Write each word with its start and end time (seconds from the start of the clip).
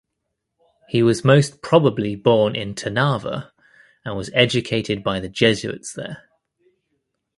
He 0.89 1.03
was 1.03 1.23
most 1.23 1.61
probably 1.61 2.15
born 2.15 2.55
in 2.55 2.73
Trnava 2.73 3.51
and 4.03 4.17
was 4.17 4.31
educated 4.33 5.03
by 5.03 5.19
the 5.19 5.29
Jesuits 5.29 5.93
there. 5.93 6.27